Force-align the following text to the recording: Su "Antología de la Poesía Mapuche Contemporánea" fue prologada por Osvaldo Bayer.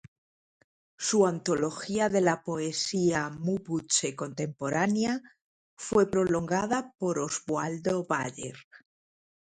Su 0.97 1.27
"Antología 1.27 2.09
de 2.09 2.21
la 2.21 2.41
Poesía 2.41 3.29
Mapuche 3.29 4.15
Contemporánea" 4.15 5.21
fue 5.77 6.09
prologada 6.09 6.95
por 6.97 7.19
Osvaldo 7.19 8.03
Bayer. 8.09 8.55